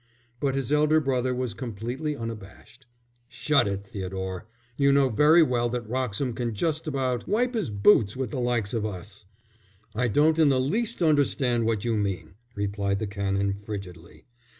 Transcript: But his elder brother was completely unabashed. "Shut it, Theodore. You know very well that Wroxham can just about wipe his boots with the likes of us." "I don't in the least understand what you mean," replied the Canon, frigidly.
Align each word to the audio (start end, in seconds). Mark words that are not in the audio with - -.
But 0.39 0.55
his 0.55 0.71
elder 0.71 0.99
brother 0.99 1.31
was 1.35 1.53
completely 1.53 2.17
unabashed. 2.17 2.87
"Shut 3.27 3.67
it, 3.67 3.85
Theodore. 3.85 4.47
You 4.75 4.91
know 4.91 5.09
very 5.09 5.43
well 5.43 5.69
that 5.69 5.87
Wroxham 5.87 6.33
can 6.33 6.55
just 6.55 6.87
about 6.87 7.27
wipe 7.27 7.53
his 7.53 7.69
boots 7.69 8.17
with 8.17 8.31
the 8.31 8.39
likes 8.39 8.73
of 8.73 8.83
us." 8.83 9.25
"I 9.93 10.07
don't 10.07 10.39
in 10.39 10.49
the 10.49 10.59
least 10.59 11.03
understand 11.03 11.67
what 11.67 11.85
you 11.85 11.95
mean," 11.97 12.33
replied 12.55 12.97
the 12.97 13.05
Canon, 13.05 13.53
frigidly. 13.53 14.25